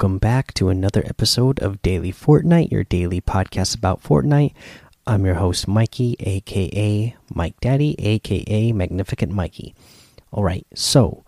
welcome 0.00 0.16
back 0.16 0.54
to 0.54 0.70
another 0.70 1.02
episode 1.04 1.60
of 1.60 1.82
Daily 1.82 2.10
Fortnite, 2.10 2.70
your 2.72 2.84
daily 2.84 3.20
podcast 3.20 3.76
about 3.76 4.02
Fortnite. 4.02 4.54
I'm 5.06 5.26
your 5.26 5.34
host, 5.34 5.68
Mikey, 5.68 6.16
aka 6.20 7.14
Mike 7.34 7.60
Daddy, 7.60 7.96
aka 7.98 8.72
Magnificent 8.72 9.30
Mikey. 9.30 9.74
All 10.32 10.42
right, 10.42 10.66
so 10.74 11.22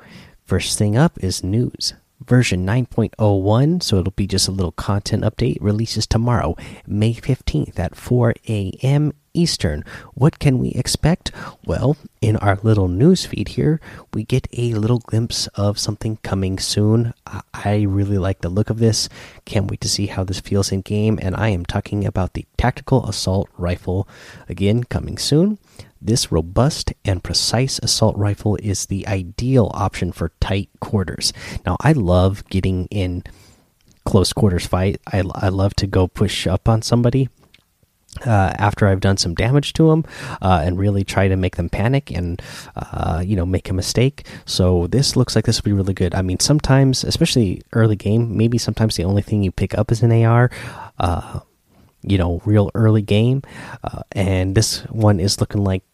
first 0.46 0.78
thing 0.78 0.96
up 0.96 1.22
is 1.22 1.44
news. 1.44 1.92
Version 2.24 2.64
9.01, 2.64 3.82
so 3.82 3.98
it'll 3.98 4.12
be 4.12 4.26
just 4.26 4.48
a 4.48 4.52
little 4.52 4.72
content 4.72 5.22
update, 5.22 5.58
releases 5.60 6.06
tomorrow, 6.06 6.56
May 6.86 7.12
15th 7.12 7.78
at 7.78 7.94
4 7.94 8.32
a.m. 8.48 9.12
Eastern. 9.34 9.84
What 10.14 10.38
can 10.38 10.58
we 10.58 10.70
expect? 10.70 11.32
Well, 11.64 11.96
in 12.20 12.36
our 12.36 12.58
little 12.62 12.88
news 12.88 13.26
feed 13.26 13.48
here, 13.48 13.80
we 14.12 14.24
get 14.24 14.46
a 14.52 14.74
little 14.74 14.98
glimpse 14.98 15.46
of 15.48 15.78
something 15.78 16.18
coming 16.22 16.58
soon. 16.58 17.14
I 17.54 17.82
really 17.82 18.18
like 18.18 18.40
the 18.40 18.48
look 18.48 18.70
of 18.70 18.78
this. 18.78 19.08
Can't 19.44 19.70
wait 19.70 19.80
to 19.82 19.88
see 19.88 20.06
how 20.06 20.24
this 20.24 20.40
feels 20.40 20.72
in 20.72 20.82
game. 20.82 21.18
And 21.22 21.34
I 21.36 21.48
am 21.48 21.64
talking 21.64 22.04
about 22.04 22.34
the 22.34 22.46
Tactical 22.56 23.08
Assault 23.08 23.48
Rifle. 23.56 24.08
Again, 24.48 24.84
coming 24.84 25.18
soon. 25.18 25.58
This 26.00 26.32
robust 26.32 26.92
and 27.04 27.22
precise 27.22 27.78
assault 27.78 28.16
rifle 28.16 28.56
is 28.56 28.86
the 28.86 29.06
ideal 29.06 29.70
option 29.72 30.10
for 30.10 30.32
tight 30.40 30.68
quarters. 30.80 31.32
Now, 31.64 31.76
I 31.80 31.92
love 31.92 32.44
getting 32.48 32.86
in 32.90 33.22
close 34.04 34.32
quarters 34.32 34.66
fight. 34.66 35.00
I, 35.06 35.22
I 35.34 35.48
love 35.48 35.74
to 35.74 35.86
go 35.86 36.08
push 36.08 36.48
up 36.48 36.68
on 36.68 36.82
somebody 36.82 37.28
uh, 38.20 38.52
after 38.58 38.86
I've 38.86 39.00
done 39.00 39.16
some 39.16 39.34
damage 39.34 39.72
to 39.74 39.88
them 39.88 40.04
uh, 40.40 40.62
and 40.64 40.78
really 40.78 41.04
try 41.04 41.28
to 41.28 41.36
make 41.36 41.56
them 41.56 41.68
panic 41.68 42.10
and 42.10 42.40
uh, 42.76 43.22
you 43.24 43.36
know 43.36 43.46
make 43.46 43.68
a 43.70 43.72
mistake. 43.72 44.26
So 44.44 44.86
this 44.86 45.16
looks 45.16 45.34
like 45.34 45.44
this 45.44 45.60
will 45.62 45.70
be 45.70 45.72
really 45.72 45.94
good. 45.94 46.14
I 46.14 46.22
mean, 46.22 46.38
sometimes, 46.38 47.04
especially 47.04 47.62
early 47.72 47.96
game, 47.96 48.36
maybe 48.36 48.58
sometimes 48.58 48.96
the 48.96 49.04
only 49.04 49.22
thing 49.22 49.42
you 49.42 49.50
pick 49.50 49.76
up 49.76 49.90
is 49.90 50.02
an 50.02 50.12
AR. 50.12 50.50
Uh, 50.98 51.40
you 52.04 52.18
know, 52.18 52.42
real 52.44 52.70
early 52.74 53.02
game, 53.02 53.42
uh, 53.84 54.02
and 54.10 54.56
this 54.56 54.80
one 54.90 55.20
is 55.20 55.40
looking 55.40 55.62
like 55.62 55.84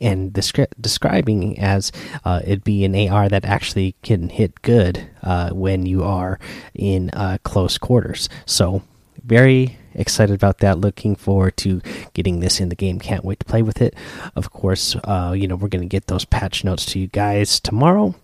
and 0.00 0.32
descri 0.32 0.66
describing 0.80 1.56
as 1.60 1.92
uh, 2.24 2.40
it 2.44 2.64
be 2.64 2.84
an 2.84 2.96
AR 3.08 3.28
that 3.28 3.44
actually 3.44 3.94
can 4.02 4.28
hit 4.28 4.60
good 4.62 5.08
when 5.52 5.86
you 5.86 6.02
are 6.02 6.40
in 6.74 7.10
close 7.44 7.78
quarters. 7.78 8.28
So 8.44 8.82
very 9.24 9.78
excited 9.94 10.34
about 10.34 10.58
that. 10.58 10.78
Looking 10.78 11.16
forward 11.16 11.56
to 11.58 11.80
getting 12.14 12.40
this 12.40 12.60
in 12.60 12.68
the 12.68 12.74
game. 12.74 12.98
Can't 12.98 13.24
wait 13.24 13.40
to 13.40 13.46
play 13.46 13.62
with 13.62 13.80
it. 13.80 13.94
Of 14.36 14.50
course, 14.50 14.96
uh, 15.04 15.34
you 15.36 15.46
know 15.48 15.56
we're 15.56 15.68
going 15.68 15.82
to 15.82 15.88
get 15.88 16.06
those 16.06 16.24
patch 16.24 16.64
notes 16.64 16.86
to 16.86 16.98
you 16.98 17.06
guys 17.08 17.60
tomorrow 17.60 18.14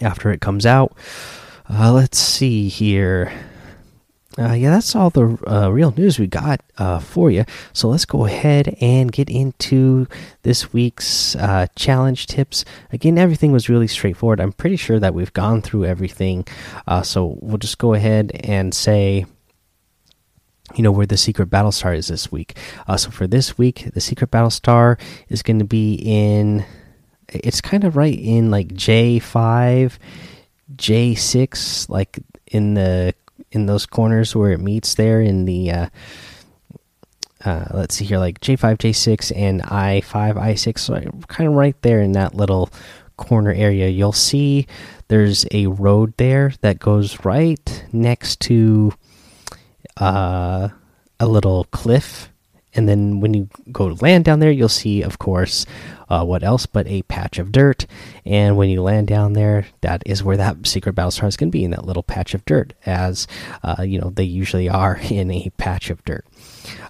after 0.00 0.30
it 0.30 0.40
comes 0.40 0.66
out. 0.66 0.96
Uh, 1.68 1.92
let's 1.92 2.18
see 2.18 2.68
here. 2.68 3.32
Uh, 4.38 4.52
yeah, 4.52 4.70
that's 4.70 4.94
all 4.94 5.08
the 5.08 5.38
uh, 5.50 5.70
real 5.70 5.92
news 5.92 6.18
we 6.18 6.26
got 6.26 6.60
uh, 6.76 6.98
for 6.98 7.30
you. 7.30 7.44
So 7.72 7.88
let's 7.88 8.04
go 8.04 8.26
ahead 8.26 8.76
and 8.82 9.10
get 9.10 9.30
into 9.30 10.06
this 10.42 10.74
week's 10.74 11.34
uh, 11.36 11.68
challenge 11.74 12.26
tips. 12.26 12.64
Again, 12.92 13.16
everything 13.16 13.50
was 13.50 13.70
really 13.70 13.86
straightforward. 13.86 14.40
I'm 14.40 14.52
pretty 14.52 14.76
sure 14.76 15.00
that 15.00 15.14
we've 15.14 15.32
gone 15.32 15.62
through 15.62 15.86
everything. 15.86 16.46
Uh, 16.86 17.00
so 17.00 17.38
we'll 17.40 17.56
just 17.56 17.78
go 17.78 17.94
ahead 17.94 18.32
and 18.44 18.74
say 18.74 19.24
you 20.76 20.82
know 20.82 20.92
where 20.92 21.06
the 21.06 21.16
secret 21.16 21.46
battle 21.46 21.72
star 21.72 21.94
is 21.94 22.08
this 22.08 22.30
week. 22.30 22.56
Uh, 22.86 22.96
so 22.96 23.10
for 23.10 23.26
this 23.26 23.56
week, 23.56 23.90
the 23.94 24.00
secret 24.00 24.30
battle 24.30 24.50
star 24.50 24.98
is 25.28 25.42
going 25.42 25.58
to 25.58 25.64
be 25.64 25.94
in. 25.94 26.64
It's 27.28 27.60
kind 27.60 27.82
of 27.82 27.96
right 27.96 28.18
in 28.18 28.50
like 28.50 28.74
J 28.74 29.18
five, 29.18 29.98
J 30.76 31.14
six, 31.14 31.88
like 31.88 32.18
in 32.46 32.74
the 32.74 33.14
in 33.50 33.66
those 33.66 33.86
corners 33.86 34.36
where 34.36 34.52
it 34.52 34.60
meets 34.60 34.94
there 34.94 35.20
in 35.20 35.46
the. 35.46 35.70
Uh, 35.70 35.88
uh, 37.44 37.66
let's 37.72 37.94
see 37.94 38.04
here, 38.04 38.18
like 38.18 38.40
J5, 38.40 38.78
J6, 38.78 39.30
and 39.36 39.62
I5, 39.62 40.34
I6, 40.34 40.78
so 40.80 40.94
kind 41.28 41.48
of 41.48 41.54
right 41.54 41.80
there 41.82 42.00
in 42.00 42.10
that 42.12 42.34
little 42.34 42.70
corner 43.16 43.52
area. 43.52 43.88
You'll 43.88 44.10
see 44.10 44.66
there's 45.08 45.46
a 45.52 45.66
road 45.66 46.14
there 46.16 46.54
that 46.62 46.80
goes 46.80 47.24
right 47.24 47.84
next 47.92 48.40
to 48.40 48.94
uh, 49.96 50.68
a 51.18 51.26
little 51.26 51.64
cliff. 51.64 52.30
And 52.74 52.86
then 52.86 53.20
when 53.20 53.32
you 53.32 53.48
go 53.72 53.88
to 53.88 54.04
land 54.04 54.26
down 54.26 54.40
there, 54.40 54.50
you'll 54.50 54.68
see, 54.68 55.00
of 55.00 55.18
course, 55.18 55.64
uh, 56.08 56.24
what 56.24 56.42
else 56.42 56.66
but 56.66 56.86
a 56.86 57.02
patch 57.02 57.38
of 57.38 57.50
dirt. 57.50 57.86
And 58.24 58.56
when 58.56 58.68
you 58.68 58.82
land 58.82 59.08
down 59.08 59.32
there, 59.32 59.66
that 59.80 60.02
is 60.04 60.22
where 60.22 60.36
that 60.36 60.66
secret 60.66 60.94
battle 60.94 61.10
star 61.10 61.26
is 61.26 61.36
going 61.36 61.50
to 61.50 61.58
be 61.58 61.64
in 61.64 61.70
that 61.70 61.86
little 61.86 62.02
patch 62.02 62.34
of 62.34 62.44
dirt, 62.44 62.74
as 62.84 63.26
uh, 63.62 63.82
you 63.82 63.98
know 63.98 64.10
they 64.10 64.24
usually 64.24 64.68
are 64.68 65.00
in 65.10 65.30
a 65.30 65.50
patch 65.56 65.90
of 65.90 66.04
dirt. 66.04 66.24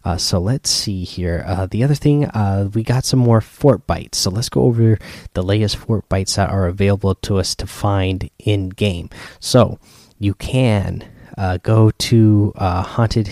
Uh, 0.05 0.17
so 0.17 0.39
let's 0.39 0.71
see 0.71 1.05
here. 1.05 1.45
Uh, 1.47 1.67
the 1.67 1.85
other 1.85 1.95
thing, 1.95 2.27
uh, 2.27 2.69
we 2.75 2.83
got 2.83 3.05
some 3.05 3.19
more 3.19 3.41
Fortbytes. 3.41 4.15
So 4.17 4.31
let's 4.31 4.49
go 4.49 4.63
over 4.63 4.99
the 5.35 5.43
latest 5.43 5.79
Fortbytes 5.79 6.37
that 6.37 6.51
are 6.51 6.67
available 6.67 7.15
to 7.15 7.39
us 7.39 7.55
to 7.57 7.67
find 7.67 8.31
in 8.39 8.71
game. 8.71 9.11
So 9.41 9.79
you 10.19 10.35
can 10.35 11.09
uh, 11.37 11.59
go 11.59 11.91
to 11.91 12.53
uh, 12.57 12.83
haunted 12.83 13.29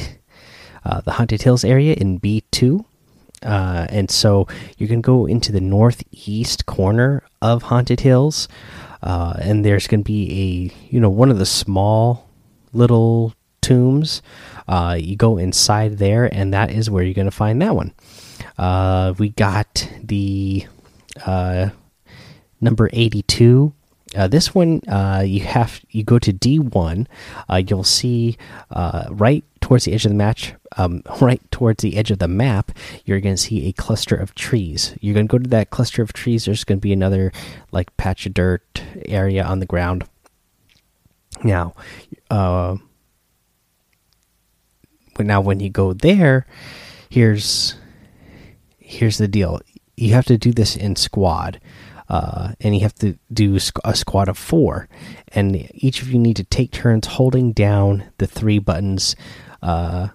uh, 0.84 1.00
the 1.00 1.12
haunted 1.12 1.42
hills 1.42 1.64
area 1.64 1.94
in 1.94 2.20
B2. 2.20 2.84
Uh, 3.42 3.86
and 3.90 4.10
so 4.10 4.46
you 4.78 4.88
can 4.88 5.00
go 5.00 5.26
into 5.26 5.52
the 5.52 5.60
northeast 5.60 6.66
corner 6.66 7.22
of 7.42 7.64
haunted 7.64 8.00
hills, 8.00 8.48
uh, 9.02 9.34
and 9.38 9.64
there's 9.64 9.86
going 9.86 10.00
to 10.00 10.04
be 10.04 10.70
a 10.72 10.92
you 10.92 10.98
know 10.98 11.10
one 11.10 11.30
of 11.30 11.38
the 11.38 11.46
small 11.46 12.30
little 12.72 13.34
tombs. 13.60 14.22
You 14.68 15.16
go 15.16 15.36
inside 15.36 15.98
there, 15.98 16.24
and 16.32 16.54
that 16.54 16.70
is 16.70 16.88
where 16.88 17.04
you're 17.04 17.12
going 17.12 17.26
to 17.26 17.30
find 17.30 17.60
that 17.60 17.74
one. 17.74 17.92
we 19.18 19.28
got 19.30 19.90
the 20.02 20.66
number 22.62 22.88
82 22.92 23.74
uh, 24.14 24.28
this 24.28 24.54
one, 24.54 24.80
uh, 24.88 25.22
you 25.26 25.40
have 25.40 25.80
you 25.90 26.04
go 26.04 26.18
to 26.18 26.32
D 26.32 26.58
one. 26.58 27.08
Uh, 27.48 27.62
you'll 27.66 27.84
see 27.84 28.36
uh, 28.70 29.06
right 29.10 29.44
towards 29.60 29.84
the 29.84 29.92
edge 29.92 30.04
of 30.04 30.10
the 30.10 30.16
match, 30.16 30.54
um, 30.76 31.02
right 31.20 31.40
towards 31.50 31.82
the 31.82 31.96
edge 31.96 32.10
of 32.10 32.18
the 32.18 32.28
map. 32.28 32.72
You're 33.04 33.20
going 33.20 33.36
to 33.36 33.40
see 33.42 33.66
a 33.66 33.72
cluster 33.72 34.14
of 34.14 34.34
trees. 34.34 34.96
You're 35.00 35.14
going 35.14 35.28
to 35.28 35.32
go 35.32 35.38
to 35.38 35.50
that 35.50 35.70
cluster 35.70 36.02
of 36.02 36.12
trees. 36.12 36.44
There's 36.44 36.64
going 36.64 36.78
to 36.78 36.82
be 36.82 36.92
another 36.92 37.32
like 37.72 37.96
patch 37.96 38.26
of 38.26 38.34
dirt 38.34 38.82
area 39.06 39.42
on 39.44 39.60
the 39.60 39.66
ground. 39.66 40.04
Now, 41.42 41.74
uh, 42.30 42.76
now 45.18 45.40
when 45.40 45.60
you 45.60 45.70
go 45.70 45.92
there, 45.92 46.46
here's 47.10 47.74
here's 48.78 49.18
the 49.18 49.28
deal. 49.28 49.60
You 49.96 50.14
have 50.14 50.26
to 50.26 50.38
do 50.38 50.52
this 50.52 50.76
in 50.76 50.96
squad 50.96 51.60
uh, 52.08 52.52
and 52.60 52.74
you 52.74 52.82
have 52.82 52.94
to 52.96 53.18
do 53.32 53.58
a 53.84 53.94
squad 53.94 54.28
of 54.28 54.36
four, 54.36 54.88
and 55.28 55.68
each 55.74 56.02
of 56.02 56.10
you 56.10 56.18
need 56.18 56.36
to 56.36 56.44
take 56.44 56.70
turns 56.70 57.06
holding 57.06 57.52
down 57.52 58.04
the 58.18 58.26
three 58.26 58.58
buttons. 58.58 59.16
Uh, 59.62 60.08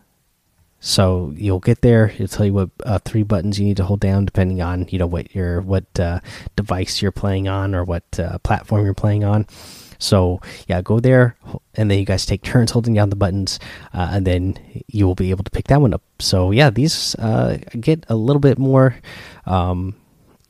so 0.80 1.34
you'll 1.36 1.60
get 1.60 1.82
there. 1.82 2.10
It'll 2.10 2.28
tell 2.28 2.46
you 2.46 2.54
what 2.54 2.70
uh, 2.86 3.00
three 3.00 3.24
buttons 3.24 3.60
you 3.60 3.66
need 3.66 3.78
to 3.78 3.86
hold 3.86 4.00
down, 4.00 4.26
depending 4.26 4.62
on 4.62 4.88
you 4.90 5.00
know 5.00 5.08
what 5.08 5.34
your 5.34 5.62
what 5.62 6.00
uh, 6.00 6.20
device 6.56 7.02
you're 7.02 7.12
playing 7.12 7.48
on 7.48 7.74
or 7.74 7.84
what 7.84 8.20
uh, 8.20 8.38
platform 8.40 8.86
you're 8.86 8.94
playing 8.94 9.24
on. 9.24 9.48
So 10.00 10.42
yeah, 10.68 10.82
go 10.82 11.00
there, 11.00 11.36
and 11.76 11.92
then 11.92 12.00
you 12.00 12.06
guys 12.06 12.26
take 12.26 12.42
turns 12.42 12.72
holding 12.72 12.94
down 12.94 13.10
the 13.10 13.16
buttons, 13.16 13.60
uh, 13.94 14.10
and 14.12 14.26
then 14.26 14.58
you 14.88 15.06
will 15.06 15.16
be 15.16 15.30
able 15.30 15.44
to 15.44 15.52
pick 15.52 15.68
that 15.68 15.82
one 15.82 15.94
up. 15.94 16.02
So 16.20 16.52
yeah, 16.52 16.70
these 16.70 17.16
uh, 17.16 17.58
get 17.80 18.06
a 18.10 18.16
little 18.16 18.40
bit 18.40 18.58
more 18.58 18.96
um, 19.46 19.96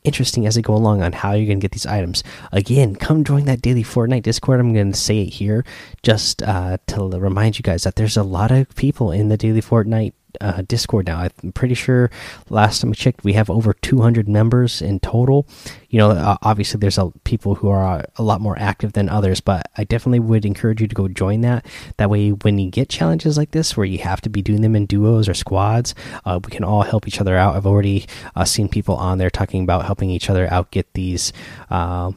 interesting 0.03 0.45
as 0.45 0.55
they 0.55 0.61
go 0.61 0.75
along 0.75 1.01
on 1.01 1.11
how 1.11 1.33
you're 1.33 1.47
going 1.47 1.59
to 1.59 1.63
get 1.63 1.71
these 1.71 1.85
items. 1.85 2.23
Again, 2.51 2.95
come 2.95 3.23
join 3.23 3.45
that 3.45 3.61
daily 3.61 3.83
Fortnite 3.83 4.23
Discord. 4.23 4.59
I'm 4.59 4.73
going 4.73 4.91
to 4.91 4.97
say 4.97 5.21
it 5.21 5.33
here 5.33 5.65
just 6.03 6.41
uh, 6.43 6.77
to 6.87 7.09
remind 7.19 7.57
you 7.57 7.63
guys 7.63 7.83
that 7.83 7.95
there's 7.95 8.17
a 8.17 8.23
lot 8.23 8.51
of 8.51 8.73
people 8.75 9.11
in 9.11 9.29
the 9.29 9.37
daily 9.37 9.61
Fortnite 9.61 10.13
uh, 10.41 10.61
Discord 10.67 11.07
now. 11.07 11.27
I'm 11.43 11.51
pretty 11.51 11.73
sure 11.73 12.09
last 12.49 12.81
time 12.81 12.91
we 12.91 12.95
checked, 12.95 13.23
we 13.23 13.33
have 13.33 13.49
over 13.49 13.73
200 13.73 14.27
members 14.27 14.81
in 14.81 14.99
total. 14.99 15.47
You 15.89 15.99
know, 15.99 16.11
uh, 16.11 16.37
obviously 16.41 16.79
there's 16.79 16.97
a, 16.97 17.11
people 17.23 17.55
who 17.55 17.69
are 17.69 18.05
a 18.15 18.23
lot 18.23 18.41
more 18.41 18.57
active 18.59 18.93
than 18.93 19.09
others, 19.09 19.41
but 19.41 19.69
I 19.77 19.83
definitely 19.83 20.19
would 20.19 20.45
encourage 20.45 20.81
you 20.81 20.87
to 20.87 20.95
go 20.95 21.07
join 21.07 21.41
that. 21.41 21.65
That 21.97 22.09
way, 22.09 22.29
when 22.29 22.59
you 22.59 22.69
get 22.69 22.89
challenges 22.89 23.37
like 23.37 23.51
this 23.51 23.75
where 23.75 23.85
you 23.85 23.99
have 23.99 24.21
to 24.21 24.29
be 24.29 24.41
doing 24.41 24.61
them 24.61 24.75
in 24.75 24.85
duos 24.85 25.27
or 25.27 25.33
squads, 25.33 25.95
uh, 26.25 26.39
we 26.43 26.51
can 26.51 26.63
all 26.63 26.83
help 26.83 27.07
each 27.07 27.19
other 27.19 27.35
out. 27.35 27.55
I've 27.55 27.67
already 27.67 28.05
uh, 28.35 28.45
seen 28.45 28.69
people 28.69 28.95
on 28.95 29.17
there 29.17 29.29
talking 29.29 29.63
about 29.63 29.85
helping 29.85 30.09
each 30.09 30.29
other 30.29 30.51
out 30.51 30.71
get 30.71 30.93
these 30.93 31.33
uh, 31.69 32.11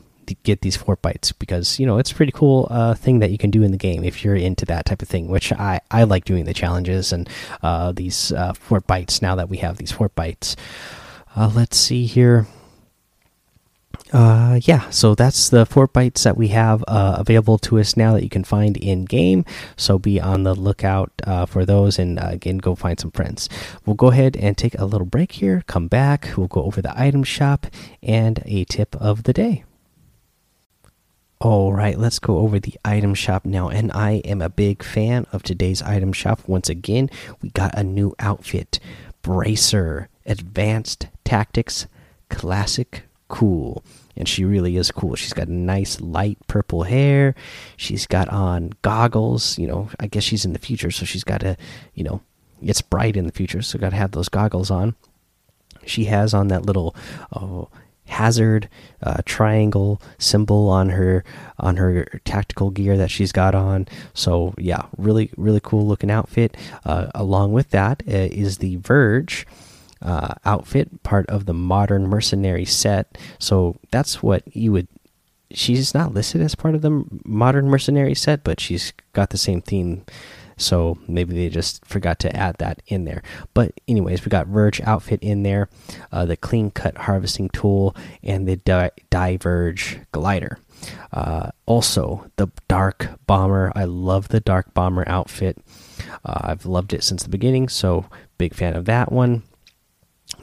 get 0.45 0.61
these 0.63 0.77
Fortbytes 0.77 1.33
because 1.39 1.79
you 1.79 1.87
know 1.87 1.99
it's 1.99 2.13
a 2.13 2.15
pretty 2.15 2.33
cool 2.33 2.67
uh, 2.71 2.95
thing 2.95 3.19
that 3.21 3.31
you 3.31 3.39
can 3.39 3.51
do 3.51 3.63
in 3.63 3.71
the 3.71 3.77
game 3.79 4.05
if 4.05 4.25
you're 4.25 4.37
into 4.37 4.65
that 4.67 4.87
type 4.87 5.03
of 5.03 5.09
thing. 5.09 5.29
Which 5.29 5.53
I 5.53 5.81
I 5.91 6.05
like 6.05 6.25
doing 6.25 6.45
the 6.45 6.55
challenges 6.55 7.13
and 7.13 7.29
uh, 7.63 7.93
these 7.93 8.33
uh, 8.33 8.53
Fortbytes 8.53 9.23
now 9.23 9.35
that 9.37 9.49
we 9.49 9.59
have 9.59 9.77
these 9.77 9.93
fort 9.93 10.15
bites. 10.15 10.57
Uh, 11.37 11.51
let's 11.55 11.77
see 11.77 12.05
here. 12.07 12.47
uh, 14.13 14.61
yeah, 14.65 14.91
so 14.91 15.15
that's 15.15 15.49
the 15.49 15.65
Fortbytes 15.65 16.23
that 16.25 16.37
we 16.37 16.49
have 16.49 16.85
uh, 16.87 17.17
available 17.19 17.57
to 17.59 17.79
us 17.81 17.97
now 17.97 18.13
that 18.13 18.23
you 18.23 18.29
can 18.29 18.45
find 18.45 18.77
in 18.77 19.07
game. 19.07 19.45
So 19.77 19.99
be 19.99 20.21
on 20.21 20.43
the 20.43 20.55
lookout 20.55 21.11
for 21.49 21.65
those, 21.65 21.99
and 21.99 22.19
again, 22.21 22.59
go 22.59 22.75
find 22.75 23.01
some 23.01 23.11
friends. 23.13 23.49
We'll 23.87 23.97
go 23.97 24.09
ahead 24.09 24.37
and 24.37 24.57
take 24.59 24.79
a 24.79 24.85
little 24.85 25.07
break 25.07 25.33
here. 25.33 25.63
Come 25.67 25.89
back. 25.89 26.29
We'll 26.37 26.49
go 26.49 26.63
over 26.65 26.83
the 26.83 26.93
item 27.01 27.23
shop 27.25 27.67
and 28.03 28.43
a 28.45 28.65
tip 28.65 28.95
of 28.97 29.23
the 29.23 29.33
day. 29.33 29.65
All 31.43 31.73
right, 31.73 31.99
let's 31.99 32.21
go 32.21 32.39
over 32.39 32.61
the 32.61 32.77
item 32.85 33.15
shop 33.15 33.45
now. 33.45 33.69
And 33.69 33.91
I 33.91 34.23
am 34.25 34.41
a 34.41 34.49
big 34.49 34.85
fan 34.85 35.27
of 35.33 35.43
today's 35.43 35.83
item 35.83 36.13
shop. 36.13 36.41
Once 36.47 36.69
again, 36.69 37.11
we 37.43 37.51
got 37.51 37.77
a 37.77 37.83
new 37.83 38.15
outfit 38.21 38.79
Bracer, 39.23 40.09
Advanced 40.25 41.09
Tactics, 41.25 41.89
Classic, 42.29 43.03
Cool 43.27 43.83
and 44.17 44.29
she 44.29 44.45
really 44.45 44.77
is 44.77 44.91
cool. 44.91 45.17
She's 45.17 45.33
got 45.33 45.49
nice 45.49 46.01
light 46.01 46.39
purple 46.47 46.85
hair. 46.85 47.35
She's 47.77 48.07
got 48.07 48.29
on 48.29 48.73
goggles. 48.83 49.59
You 49.59 49.67
know, 49.67 49.89
I 49.99 50.07
guess 50.07 50.23
she's 50.23 50.45
in 50.45 50.53
the 50.53 50.59
future, 50.59 50.91
so 50.91 51.05
she's 51.05 51.25
got 51.25 51.41
to, 51.41 51.57
you 51.95 52.05
know, 52.05 52.21
it's 52.63 52.83
bright 52.83 53.17
in 53.17 53.27
the 53.27 53.33
future, 53.33 53.63
so 53.63 53.79
got 53.79 53.91
to 53.91 53.97
have 53.97 54.13
those 54.13 54.29
goggles 54.29 54.71
on. 54.71 54.95
She 55.87 56.05
has 56.05 56.35
on 56.35 56.49
that 56.49 56.67
little 56.67 56.95
oh, 57.33 57.69
hazard 58.13 58.69
uh, 59.03 59.23
triangle 59.25 60.01
symbol 60.19 60.69
on 60.69 60.91
her 60.91 61.25
on 61.59 61.77
her 61.77 62.05
tactical 62.25 62.71
gear 62.71 62.97
that 62.97 63.11
she's 63.11 63.33
got 63.33 63.55
on. 63.55 63.89
So 64.15 64.55
yeah, 64.59 64.83
really 64.97 65.31
really 65.37 65.61
cool 65.63 65.87
looking 65.87 66.11
outfit. 66.11 66.57
Uh, 66.85 67.09
along 67.15 67.53
with 67.53 67.71
that 67.71 68.03
uh, 68.07 68.29
is 68.31 68.59
the 68.59 68.77
Verge 68.77 69.47
uh, 70.03 70.35
outfit, 70.45 71.03
part 71.03 71.27
of 71.29 71.47
the 71.47 71.55
modern 71.55 72.07
mercenary 72.07 72.65
set. 72.65 73.19
So 73.39 73.77
that's 73.91 74.23
what 74.23 74.43
you 74.55 74.73
would. 74.73 74.89
She's 75.53 75.95
not 75.95 76.15
listed 76.15 76.41
as 76.41 76.55
part 76.55 76.75
of 76.75 76.83
the 76.83 77.05
modern 77.25 77.69
mercenary 77.69 78.15
set, 78.15 78.43
but 78.43 78.59
she's 78.59 78.93
got 79.13 79.31
the 79.31 79.39
same 79.39 79.61
theme. 79.61 80.05
So 80.63 80.99
maybe 81.09 81.35
they 81.35 81.49
just 81.49 81.85
forgot 81.85 82.19
to 82.21 82.37
add 82.37 82.57
that 82.59 82.83
in 82.87 83.05
there. 83.05 83.23
But 83.55 83.73
anyways, 83.89 84.25
we 84.25 84.31
got 84.31 84.47
Verge 84.47 84.81
outfit 84.83 85.21
in 85.23 85.43
there, 85.43 85.69
uh, 86.11 86.25
the 86.25 86.37
clean 86.37 86.71
cut 86.71 86.97
harvesting 86.97 87.49
tool, 87.51 87.97
and 88.23 88.47
the 88.47 88.57
Di 88.57 88.91
Diverge 89.11 89.99
glider. 90.13 90.59
Uh, 91.13 91.51
also, 91.67 92.31
the 92.37 92.49
Dark 92.69 93.11
Bomber. 93.27 93.73
I 93.75 93.85
love 93.85 94.29
the 94.29 94.41
Dark 94.41 94.75
Bomber 94.75 95.09
outfit. 95.09 95.59
Uh, 96.25 96.41
I've 96.43 96.67
loved 96.67 96.93
it 96.93 97.05
since 97.05 97.23
the 97.23 97.29
beginning, 97.29 97.69
so 97.69 98.07
big 98.39 98.55
fan 98.55 98.75
of 98.75 98.87
that 98.87 99.13
one. 99.13 99.43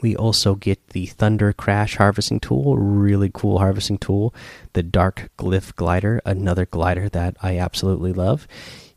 We 0.00 0.16
also 0.16 0.54
get 0.54 0.88
the 0.88 1.06
Thunder 1.06 1.52
Crash 1.52 1.96
harvesting 1.96 2.40
tool, 2.40 2.76
really 2.76 3.30
cool 3.32 3.58
harvesting 3.58 3.98
tool. 3.98 4.34
The 4.72 4.82
Dark 4.82 5.30
Glyph 5.36 5.74
glider, 5.74 6.22
another 6.24 6.64
glider 6.64 7.08
that 7.10 7.36
I 7.42 7.58
absolutely 7.58 8.12
love. 8.12 8.46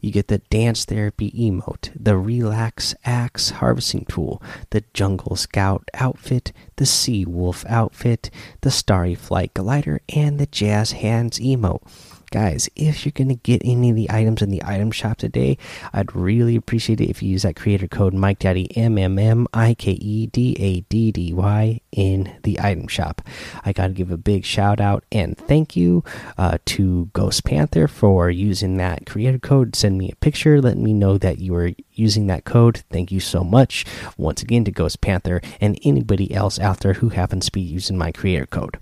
You 0.03 0.11
get 0.11 0.27
the 0.27 0.39
Dance 0.39 0.83
Therapy 0.83 1.31
emote, 1.31 1.89
the 1.95 2.17
Relax 2.17 2.94
Axe 3.05 3.51
harvesting 3.51 4.03
tool, 4.03 4.44
the 4.71 4.83
Jungle 4.94 5.38
Scout 5.38 5.89
outfit, 5.94 6.51
the 6.75 6.85
Sea 6.85 7.23
Wolf 7.23 7.65
outfit, 7.69 8.29
the 8.59 8.69
Starry 8.69 9.15
Flight 9.15 9.53
glider, 9.53 10.01
and 10.13 10.41
the 10.41 10.45
Jazz 10.45 10.91
Hands 10.91 11.39
emote 11.39 11.88
guys 12.33 12.68
if 12.75 13.06
you're 13.06 13.12
going 13.12 13.27
to 13.27 13.35
get 13.35 13.62
any 13.63 13.91
of 13.91 13.95
the 13.95 14.09
items 14.09 14.41
in 14.41 14.50
the 14.50 14.63
item 14.65 14.89
shop 14.89 15.18
today 15.18 15.56
i'd 15.94 16.15
really 16.15 16.56
appreciate 16.56 17.00
it 17.00 17.07
if 17.07 17.21
you 17.21 17.30
use 17.30 17.44
that 17.44 17.56
creator 17.56 17.88
code 17.88 18.12
mike 18.12 18.39
daddy 18.39 18.75
m 18.75 18.97
m 18.97 19.19
m 19.19 19.47
i 19.53 19.75
k 19.75 19.91
e 19.91 20.25
d 20.25 20.56
a 20.59 20.81
d 20.81 21.12
d 21.12 21.31
y 21.31 21.80
in 21.91 22.35
the 22.44 22.59
item 22.59 22.88
shop. 22.88 23.21
I 23.63 23.71
gotta 23.71 23.94
give 23.94 24.12
a 24.12 24.18
big 24.18 24.45
shout 24.45 24.81
out 24.81 25.03
and 25.12 25.38
thank 25.38 25.75
you 25.75 26.03
uh, 26.38 26.57
to 26.65 27.09
ghost 27.13 27.44
panther 27.44 27.88
for 27.88 28.30
using 28.30 28.77
that 28.77 29.06
creator 29.06 29.39
code 29.39 29.75
send 29.75 29.97
me 29.97 30.12
a 30.12 30.15
picture 30.15 30.62
let 30.62 30.77
me 30.77 30.94
know 30.94 31.18
that 31.18 31.38
you 31.38 31.56
are 31.56 31.71
using 31.91 32.27
that 32.27 32.45
code. 32.45 32.77
Thank 32.89 33.12
you 33.12 33.19
so 33.19 33.44
much 33.44 33.86
once 34.18 34.41
again 34.41 34.65
to 34.65 34.71
ghost 34.71 35.01
panther 35.01 35.41
and 35.62 35.77
anybody 35.83 36.33
else 36.33 36.59
out 36.59 36.79
there 36.79 36.94
who 36.94 37.09
happens 37.09 37.45
to 37.45 37.51
be 37.51 37.62
using 37.62 37.97
my 37.97 38.12
creator 38.12 38.47
code 38.47 38.79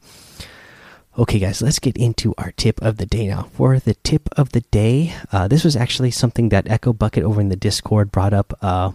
Okay, 1.17 1.39
guys, 1.39 1.61
let's 1.61 1.79
get 1.79 1.97
into 1.97 2.33
our 2.37 2.53
tip 2.53 2.81
of 2.81 2.95
the 2.95 3.05
day 3.05 3.27
now. 3.27 3.49
For 3.51 3.79
the 3.79 3.95
tip 3.95 4.29
of 4.37 4.53
the 4.53 4.61
day, 4.71 5.13
uh, 5.33 5.49
this 5.49 5.65
was 5.65 5.75
actually 5.75 6.11
something 6.11 6.47
that 6.49 6.71
Echo 6.71 6.93
Bucket 6.93 7.25
over 7.25 7.41
in 7.41 7.49
the 7.49 7.57
Discord 7.57 8.13
brought 8.13 8.31
up 8.31 8.57
uh, 8.61 8.93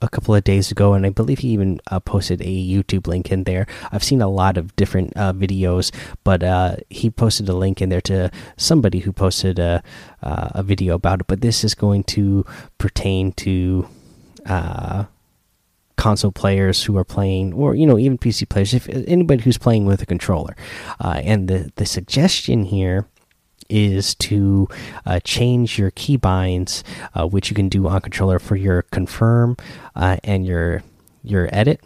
a 0.00 0.08
couple 0.08 0.32
of 0.32 0.44
days 0.44 0.70
ago, 0.70 0.94
and 0.94 1.04
I 1.04 1.10
believe 1.10 1.40
he 1.40 1.48
even 1.48 1.80
uh, 1.90 1.98
posted 1.98 2.40
a 2.40 2.44
YouTube 2.44 3.08
link 3.08 3.32
in 3.32 3.42
there. 3.42 3.66
I've 3.90 4.04
seen 4.04 4.22
a 4.22 4.28
lot 4.28 4.56
of 4.56 4.76
different 4.76 5.12
uh, 5.16 5.32
videos, 5.32 5.92
but 6.22 6.44
uh, 6.44 6.76
he 6.88 7.10
posted 7.10 7.48
a 7.48 7.56
link 7.56 7.82
in 7.82 7.88
there 7.88 8.00
to 8.02 8.30
somebody 8.56 9.00
who 9.00 9.12
posted 9.12 9.58
a, 9.58 9.82
uh, 10.22 10.50
a 10.52 10.62
video 10.62 10.94
about 10.94 11.22
it. 11.22 11.26
But 11.26 11.40
this 11.40 11.64
is 11.64 11.74
going 11.74 12.04
to 12.14 12.46
pertain 12.78 13.32
to 13.32 13.88
console 15.96 16.32
players 16.32 16.84
who 16.84 16.96
are 16.96 17.04
playing, 17.04 17.52
or 17.54 17.74
you 17.74 17.86
know, 17.86 17.98
even 17.98 18.18
PC 18.18 18.48
players, 18.48 18.74
if 18.74 18.88
anybody 18.88 19.42
who's 19.42 19.58
playing 19.58 19.86
with 19.86 20.02
a 20.02 20.06
controller. 20.06 20.56
Uh, 21.00 21.20
and 21.24 21.48
the 21.48 21.72
the 21.76 21.86
suggestion 21.86 22.64
here 22.64 23.06
is 23.68 24.14
to 24.14 24.68
uh, 25.04 25.20
change 25.20 25.78
your 25.78 25.90
keybinds, 25.90 26.82
uh, 27.14 27.26
which 27.26 27.50
you 27.50 27.56
can 27.56 27.68
do 27.68 27.86
on 27.88 28.00
controller 28.00 28.38
for 28.38 28.56
your 28.56 28.82
confirm 28.82 29.56
uh, 29.94 30.16
and 30.24 30.46
your 30.46 30.82
your 31.22 31.48
edit. 31.52 31.80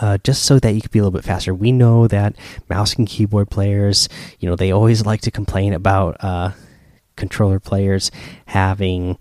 Uh, 0.00 0.18
just 0.18 0.42
so 0.42 0.58
that 0.58 0.72
you 0.72 0.82
can 0.82 0.90
be 0.92 0.98
a 0.98 1.02
little 1.02 1.16
bit 1.16 1.24
faster. 1.24 1.54
We 1.54 1.72
know 1.72 2.06
that 2.08 2.36
mouse 2.68 2.94
and 2.96 3.06
keyboard 3.06 3.48
players, 3.48 4.10
you 4.40 4.48
know, 4.48 4.56
they 4.56 4.70
always 4.70 5.06
like 5.06 5.22
to 5.22 5.30
complain 5.30 5.72
about 5.72 6.22
uh, 6.22 6.50
controller 7.14 7.60
players 7.60 8.10
having 8.46 9.16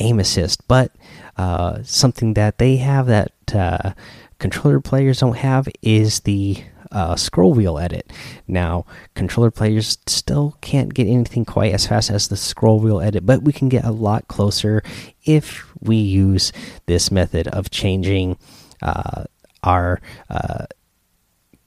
aim 0.00 0.18
assist, 0.18 0.66
but 0.68 0.92
uh, 1.36 1.82
something 1.82 2.34
that 2.34 2.58
they 2.58 2.76
have 2.76 3.06
that 3.06 3.32
uh, 3.54 3.92
controller 4.38 4.80
players 4.80 5.20
don't 5.20 5.36
have 5.36 5.68
is 5.82 6.20
the 6.20 6.62
uh, 6.92 7.16
scroll 7.16 7.54
wheel 7.54 7.78
edit. 7.78 8.12
Now, 8.46 8.84
controller 9.14 9.50
players 9.50 9.98
still 10.06 10.56
can't 10.60 10.92
get 10.92 11.06
anything 11.06 11.44
quite 11.44 11.72
as 11.72 11.86
fast 11.86 12.10
as 12.10 12.28
the 12.28 12.36
scroll 12.36 12.80
wheel 12.80 13.00
edit, 13.00 13.24
but 13.24 13.42
we 13.42 13.52
can 13.52 13.68
get 13.68 13.84
a 13.84 13.90
lot 13.90 14.28
closer 14.28 14.82
if 15.24 15.64
we 15.80 15.96
use 15.96 16.52
this 16.86 17.10
method 17.10 17.48
of 17.48 17.70
changing 17.70 18.36
uh, 18.82 19.24
our 19.62 20.00
uh, 20.28 20.66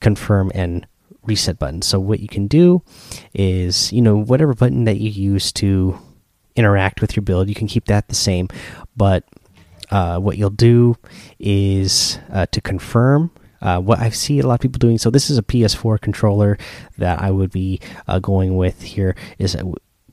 confirm 0.00 0.52
and 0.54 0.86
reset 1.24 1.58
button. 1.58 1.82
So, 1.82 1.98
what 1.98 2.20
you 2.20 2.28
can 2.28 2.46
do 2.46 2.82
is, 3.34 3.92
you 3.92 4.00
know, 4.00 4.16
whatever 4.16 4.54
button 4.54 4.84
that 4.84 4.98
you 4.98 5.10
use 5.10 5.52
to 5.54 5.98
interact 6.56 7.00
with 7.00 7.14
your 7.14 7.22
build, 7.22 7.48
you 7.48 7.54
can 7.54 7.66
keep 7.66 7.86
that 7.86 8.08
the 8.08 8.14
same, 8.14 8.48
but 8.96 9.24
uh, 9.90 10.18
what 10.18 10.36
you'll 10.36 10.50
do 10.50 10.96
is 11.38 12.18
uh, 12.32 12.46
to 12.46 12.60
confirm 12.60 13.30
uh, 13.60 13.80
what 13.80 13.98
I 13.98 14.10
see 14.10 14.38
a 14.38 14.46
lot 14.46 14.54
of 14.54 14.60
people 14.60 14.78
doing. 14.78 14.98
So 14.98 15.10
this 15.10 15.30
is 15.30 15.38
a 15.38 15.42
PS4 15.42 16.00
controller 16.00 16.58
that 16.98 17.20
I 17.20 17.30
would 17.30 17.50
be 17.50 17.80
uh, 18.06 18.18
going 18.18 18.56
with 18.56 18.82
here. 18.82 19.14
Is 19.38 19.56
uh, 19.56 19.62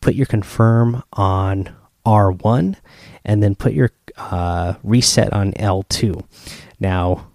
put 0.02 0.16
your 0.16 0.26
confirm 0.26 1.04
on 1.14 1.74
R1 2.06 2.76
and 3.26 3.44
then 3.44 3.56
put 3.56 3.74
your 3.74 3.92
uh, 4.18 4.76
reset 4.84 5.34
on 5.34 5.54
L2. 5.54 6.24
Now, 6.80 7.28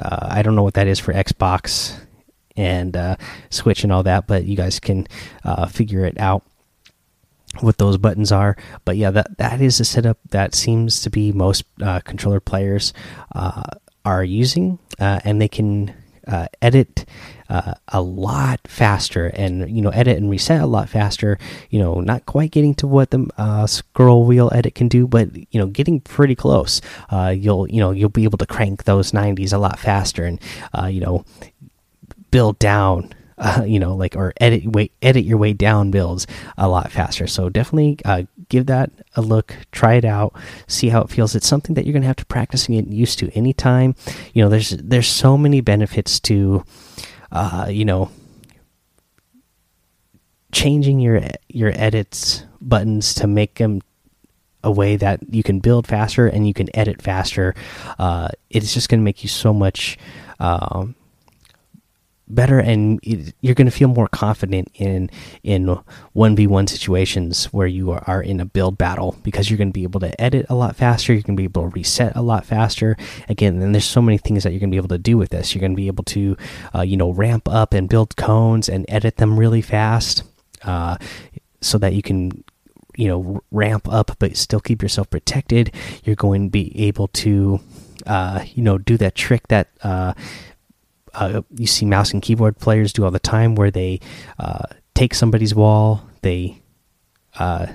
I 0.00 0.42
don't 0.42 0.54
know 0.54 0.62
what 0.62 0.74
that 0.74 0.86
is 0.86 1.00
for 1.00 1.12
Xbox 1.12 1.98
and 2.56 2.96
Switch 3.50 3.82
and 3.82 3.92
all 3.92 4.04
that, 4.04 4.28
but 4.28 4.44
you 4.44 4.56
guys 4.56 4.78
can 4.78 5.08
figure 5.70 6.04
it 6.04 6.18
out 6.20 6.44
what 7.60 7.78
those 7.78 7.98
buttons 7.98 8.32
are. 8.32 8.56
But 8.84 8.96
yeah, 8.96 9.10
that 9.10 9.38
that 9.38 9.60
is 9.60 9.80
a 9.80 9.84
setup 9.84 10.18
that 10.30 10.54
seems 10.54 11.00
to 11.02 11.10
be 11.10 11.32
most 11.32 11.64
uh, 11.82 12.00
controller 12.00 12.40
players 12.40 12.92
uh, 13.34 13.62
are 14.04 14.24
using, 14.24 14.78
uh, 14.98 15.20
and 15.24 15.40
they 15.40 15.48
can 15.48 15.94
uh, 16.26 16.46
edit 16.60 17.06
uh, 17.48 17.74
a 17.88 18.00
lot 18.02 18.60
faster, 18.66 19.28
and 19.28 19.70
you 19.70 19.80
know, 19.80 19.90
edit 19.90 20.18
and 20.18 20.30
reset 20.30 20.60
a 20.60 20.66
lot 20.66 20.88
faster. 20.88 21.38
You 21.70 21.78
know, 21.78 22.00
not 22.00 22.26
quite 22.26 22.50
getting 22.50 22.74
to 22.76 22.86
what 22.86 23.10
the 23.10 23.28
uh, 23.38 23.66
scroll 23.66 24.24
wheel 24.24 24.50
edit 24.54 24.74
can 24.74 24.88
do, 24.88 25.06
but 25.06 25.34
you 25.34 25.60
know, 25.60 25.66
getting 25.66 26.00
pretty 26.00 26.34
close. 26.34 26.80
you'll 27.32 27.68
you 27.68 27.80
know 27.80 27.90
you'll 27.90 28.08
be 28.08 28.24
able 28.24 28.38
to 28.38 28.46
crank 28.46 28.84
those 28.84 29.12
90s 29.12 29.52
a 29.52 29.58
lot 29.58 29.78
faster, 29.78 30.24
and 30.24 30.40
you 30.92 31.00
know, 31.00 31.24
build 32.30 32.58
down 32.58 33.14
uh, 33.38 33.64
you 33.66 33.78
know, 33.78 33.94
like 33.94 34.16
or 34.16 34.32
edit 34.40 34.64
edit 35.00 35.24
your 35.24 35.38
way 35.38 35.52
down 35.52 35.90
builds 35.90 36.26
a 36.56 36.68
lot 36.68 36.90
faster. 36.90 37.26
So 37.26 37.48
definitely 37.48 37.98
uh, 38.04 38.24
give 38.48 38.66
that 38.66 38.90
a 39.14 39.22
look, 39.22 39.56
try 39.72 39.94
it 39.94 40.04
out, 40.04 40.34
see 40.66 40.88
how 40.88 41.02
it 41.02 41.10
feels. 41.10 41.34
It's 41.34 41.46
something 41.46 41.74
that 41.74 41.86
you're 41.86 41.92
gonna 41.92 42.06
have 42.06 42.16
to 42.16 42.26
practice 42.26 42.66
and 42.66 42.76
get 42.76 42.92
used 42.92 43.18
to 43.20 43.30
anytime. 43.30 43.94
You 44.34 44.42
know, 44.42 44.48
there's 44.48 44.70
there's 44.70 45.08
so 45.08 45.38
many 45.38 45.60
benefits 45.60 46.20
to, 46.20 46.64
uh, 47.30 47.66
you 47.70 47.84
know, 47.84 48.10
changing 50.52 51.00
your 51.00 51.20
your 51.48 51.72
edits 51.74 52.44
buttons 52.60 53.14
to 53.14 53.26
make 53.26 53.56
them 53.56 53.80
a 54.64 54.70
way 54.70 54.96
that 54.96 55.20
you 55.32 55.42
can 55.42 55.60
build 55.60 55.86
faster 55.86 56.26
and 56.26 56.46
you 56.46 56.54
can 56.54 56.68
edit 56.76 57.00
faster. 57.00 57.54
Uh, 57.98 58.28
it's 58.50 58.74
just 58.74 58.88
going 58.88 59.00
to 59.00 59.04
make 59.04 59.22
you 59.22 59.28
so 59.28 59.54
much 59.54 59.96
um, 60.40 60.94
better 62.28 62.58
and 62.58 63.00
you're 63.40 63.54
going 63.54 63.66
to 63.66 63.72
feel 63.72 63.88
more 63.88 64.08
confident 64.08 64.68
in 64.74 65.10
in 65.42 65.66
1v1 66.14 66.68
situations 66.68 67.46
where 67.46 67.66
you 67.66 67.90
are 67.90 68.22
in 68.22 68.40
a 68.40 68.44
build 68.44 68.76
battle 68.76 69.16
because 69.22 69.50
you're 69.50 69.58
going 69.58 69.70
to 69.70 69.72
be 69.72 69.82
able 69.82 70.00
to 70.00 70.20
edit 70.20 70.46
a 70.48 70.54
lot 70.54 70.76
faster 70.76 71.12
you're 71.12 71.22
going 71.22 71.36
to 71.36 71.40
be 71.40 71.44
able 71.44 71.62
to 71.62 71.68
reset 71.68 72.14
a 72.16 72.22
lot 72.22 72.44
faster. 72.44 72.96
Again 73.28 73.60
and 73.62 73.74
there's 73.74 73.84
so 73.84 74.02
many 74.02 74.18
things 74.18 74.44
that 74.44 74.52
you're 74.52 74.60
going 74.60 74.70
to 74.70 74.74
be 74.74 74.78
able 74.78 74.88
to 74.88 74.98
do 74.98 75.16
with 75.16 75.30
this. 75.30 75.54
You're 75.54 75.60
going 75.60 75.72
to 75.72 75.76
be 75.76 75.86
able 75.86 76.04
to 76.04 76.36
uh, 76.74 76.82
you 76.82 76.96
know 76.96 77.10
ramp 77.10 77.48
up 77.48 77.74
and 77.74 77.88
build 77.88 78.16
cones 78.16 78.68
and 78.68 78.84
edit 78.88 79.16
them 79.16 79.38
really 79.38 79.62
fast 79.62 80.22
uh, 80.64 80.96
so 81.60 81.78
that 81.78 81.94
you 81.94 82.02
can 82.02 82.44
you 82.96 83.08
know 83.08 83.40
ramp 83.50 83.88
up 83.88 84.16
but 84.18 84.36
still 84.36 84.60
keep 84.60 84.82
yourself 84.82 85.10
protected. 85.10 85.72
You're 86.04 86.16
going 86.16 86.46
to 86.46 86.50
be 86.50 86.78
able 86.86 87.08
to 87.08 87.60
uh, 88.06 88.44
you 88.54 88.62
know 88.62 88.78
do 88.78 88.96
that 88.98 89.14
trick 89.14 89.48
that 89.48 89.68
uh, 91.18 91.42
you 91.56 91.66
see 91.66 91.84
mouse 91.84 92.12
and 92.12 92.22
keyboard 92.22 92.58
players 92.58 92.92
do 92.92 93.04
all 93.04 93.10
the 93.10 93.18
time 93.18 93.54
where 93.54 93.70
they 93.70 94.00
uh, 94.38 94.64
take 94.94 95.14
somebody's 95.14 95.54
wall 95.54 96.08
they 96.22 96.62
uh, 97.38 97.66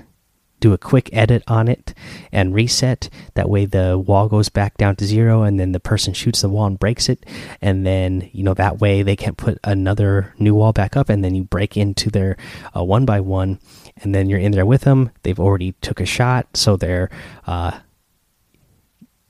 do 0.64 0.72
a 0.72 0.78
quick 0.78 1.10
edit 1.12 1.42
on 1.46 1.68
it 1.68 1.92
and 2.32 2.54
reset. 2.54 3.10
That 3.34 3.50
way 3.50 3.66
the 3.66 3.98
wall 3.98 4.28
goes 4.28 4.48
back 4.48 4.78
down 4.78 4.96
to 4.96 5.04
zero 5.04 5.42
and 5.42 5.60
then 5.60 5.72
the 5.72 5.80
person 5.80 6.14
shoots 6.14 6.40
the 6.40 6.48
wall 6.48 6.66
and 6.66 6.78
breaks 6.78 7.10
it. 7.10 7.26
And 7.60 7.86
then 7.86 8.30
you 8.32 8.42
know 8.42 8.54
that 8.54 8.80
way 8.80 9.02
they 9.02 9.14
can't 9.14 9.36
put 9.36 9.58
another 9.62 10.32
new 10.38 10.54
wall 10.54 10.72
back 10.72 10.96
up 10.96 11.10
and 11.10 11.22
then 11.22 11.34
you 11.34 11.44
break 11.44 11.76
into 11.76 12.10
their 12.10 12.38
uh, 12.74 12.82
one 12.82 13.04
by 13.04 13.20
one 13.20 13.58
and 13.98 14.14
then 14.14 14.30
you're 14.30 14.38
in 14.38 14.52
there 14.52 14.64
with 14.64 14.82
them. 14.82 15.10
They've 15.22 15.38
already 15.38 15.72
took 15.82 16.00
a 16.00 16.06
shot. 16.06 16.56
So 16.56 16.76
they're 16.76 17.10
uh, 17.46 17.78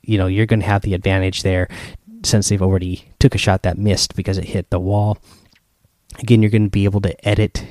you 0.03 0.19
know 0.19 0.29
you're 0.29 0.47
going 0.47 0.61
to 0.61 0.67
have 0.67 0.83
the 0.83 0.95
advantage 0.95 1.43
there 1.43 1.69
since 2.25 2.49
they've 2.49 2.63
already 2.63 3.05
took 3.19 3.35
a 3.35 3.39
shot 3.39 3.63
that 3.63 3.79
missed 3.79 4.17
because 4.17 4.39
it 4.39 4.45
hit 4.45 4.71
the 4.71 4.81
wall. 4.81 5.19
Again, 6.19 6.43
you're 6.43 6.51
going 6.51 6.65
to 6.65 6.71
be 6.71 6.85
able 6.85 7.01
to 7.03 7.29
edit 7.29 7.65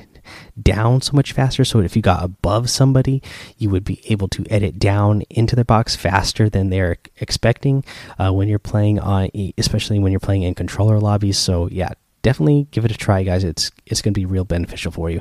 down 0.60 1.00
so 1.00 1.12
much 1.12 1.32
faster. 1.32 1.64
So 1.64 1.80
if 1.80 1.96
you 1.96 2.02
got 2.02 2.24
above 2.24 2.70
somebody, 2.70 3.22
you 3.58 3.70
would 3.70 3.84
be 3.84 4.00
able 4.10 4.28
to 4.28 4.44
edit 4.50 4.78
down 4.78 5.22
into 5.30 5.54
their 5.54 5.64
box 5.64 5.96
faster 5.96 6.48
than 6.48 6.70
they're 6.70 6.96
expecting 7.20 7.84
uh, 8.18 8.32
when 8.32 8.48
you're 8.48 8.58
playing 8.58 8.98
on, 9.00 9.30
especially 9.58 9.98
when 9.98 10.12
you're 10.12 10.20
playing 10.20 10.42
in 10.42 10.54
controller 10.54 10.98
lobbies. 10.98 11.38
So 11.38 11.68
yeah, 11.70 11.90
definitely 12.22 12.68
give 12.70 12.84
it 12.84 12.90
a 12.90 12.96
try, 12.96 13.22
guys. 13.22 13.44
It's 13.44 13.70
it's 13.86 14.02
going 14.02 14.14
to 14.14 14.20
be 14.20 14.26
real 14.26 14.44
beneficial 14.44 14.92
for 14.92 15.10
you. 15.10 15.20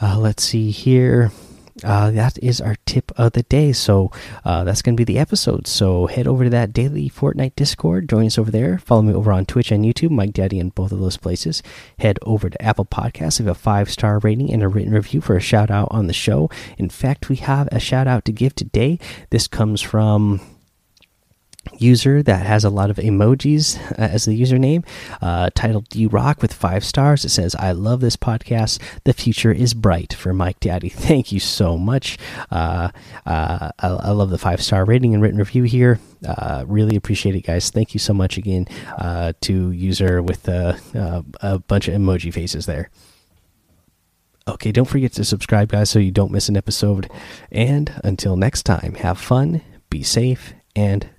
Uh, 0.00 0.18
let's 0.18 0.44
see 0.44 0.70
here 0.70 1.30
uh, 1.84 2.10
that 2.10 2.38
is 2.42 2.60
our 2.60 2.76
tip 2.86 3.12
of 3.16 3.32
the 3.32 3.42
day. 3.44 3.72
So 3.72 4.10
uh, 4.44 4.64
that's 4.64 4.82
going 4.82 4.96
to 4.96 5.00
be 5.00 5.04
the 5.04 5.18
episode. 5.18 5.66
So 5.66 6.06
head 6.06 6.26
over 6.26 6.44
to 6.44 6.50
that 6.50 6.72
daily 6.72 7.08
Fortnite 7.08 7.56
Discord. 7.56 8.08
Join 8.08 8.26
us 8.26 8.38
over 8.38 8.50
there. 8.50 8.78
Follow 8.78 9.02
me 9.02 9.14
over 9.14 9.32
on 9.32 9.46
Twitch 9.46 9.70
and 9.70 9.84
YouTube, 9.84 10.10
Mike 10.10 10.32
Daddy 10.32 10.58
in 10.58 10.70
both 10.70 10.92
of 10.92 11.00
those 11.00 11.16
places. 11.16 11.62
Head 11.98 12.18
over 12.22 12.50
to 12.50 12.62
Apple 12.62 12.86
Podcasts. 12.86 13.40
Leave 13.40 13.48
a 13.48 13.54
five 13.54 13.90
star 13.90 14.18
rating 14.18 14.52
and 14.52 14.62
a 14.62 14.68
written 14.68 14.92
review 14.92 15.20
for 15.20 15.36
a 15.36 15.40
shout 15.40 15.70
out 15.70 15.88
on 15.90 16.06
the 16.06 16.12
show. 16.12 16.50
In 16.76 16.88
fact, 16.88 17.28
we 17.28 17.36
have 17.36 17.68
a 17.70 17.80
shout 17.80 18.06
out 18.06 18.24
to 18.24 18.32
give 18.32 18.54
today. 18.54 18.98
This 19.30 19.46
comes 19.46 19.80
from 19.80 20.40
user 21.78 22.22
that 22.22 22.46
has 22.46 22.64
a 22.64 22.70
lot 22.70 22.90
of 22.90 22.96
emojis 22.96 23.78
uh, 23.92 24.02
as 24.02 24.24
the 24.24 24.40
username 24.40 24.84
uh, 25.20 25.50
titled 25.54 25.94
you 25.94 26.08
rock 26.08 26.42
with 26.42 26.52
five 26.52 26.84
stars. 26.84 27.24
It 27.24 27.30
says 27.30 27.54
i 27.56 27.72
love 27.72 28.00
this 28.00 28.16
podcast. 28.16 28.80
The 29.04 29.12
future 29.12 29.52
is 29.52 29.74
bright. 29.74 30.12
For 30.12 30.32
mike 30.32 30.60
daddy 30.60 30.88
thank 30.88 31.32
you 31.32 31.40
so 31.40 31.76
much. 31.78 32.18
Uh, 32.50 32.90
uh, 33.26 33.70
I, 33.78 33.88
I, 33.88 34.10
love 34.10 34.30
the 34.30 34.38
five 34.38 34.62
star 34.62 34.84
rating 34.84 35.14
and 35.14 35.22
written 35.22 35.38
review 35.38 35.64
here. 35.64 36.00
Uh, 36.26 36.64
really 36.66 36.96
appreciate 36.96 37.34
it 37.34 37.42
guys. 37.42 37.70
Thank 37.70 37.94
you 37.94 38.00
so 38.00 38.12
much 38.12 38.36
again 38.36 38.66
uh, 38.98 39.32
to 39.42 39.70
user 39.70 40.22
with 40.22 40.48
a 40.48 41.62
bunch 41.66 41.88
of 41.88 41.94
emoji 41.94 42.32
faces 42.32 42.66
there. 42.66 42.90
Okay 44.46 44.72
don't 44.72 44.86
forget 44.88 45.12
to 45.12 45.24
subscribe 45.24 45.70
guys 45.70 45.90
so 45.90 45.98
you 45.98 46.10
don't 46.10 46.32
miss 46.32 46.48
an 46.48 46.56
episode. 46.56 47.10
And 47.52 47.92
until 48.02 48.36
next 48.36 48.62
time 48.62 48.94
have 48.94 49.18
fun 49.18 49.62
be 49.90 50.02
safe 50.02 50.54
and 50.74 51.08